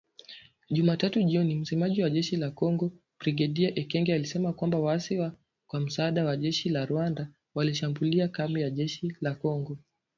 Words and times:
Jumatatu 0.69 1.21
jioni, 1.23 1.55
msemaji 1.55 2.03
wa 2.03 2.09
jeshi 2.09 2.35
la 2.37 2.51
Kongo 2.51 2.91
Brigedia 3.19 3.75
Ekenge, 3.79 4.13
alisema 4.13 4.53
kwamba 4.53 4.79
“waasi 4.79 5.31
kwa 5.67 5.79
msaada 5.79 6.25
wa 6.25 6.37
jeshi 6.37 6.69
la 6.69 6.85
Rwanda, 6.85 7.29
walishambulia 7.55 8.27
kambi 8.27 8.61
za 8.61 8.69
jeshi 8.69 9.15
la 9.21 9.35
Kongo. 9.35 9.77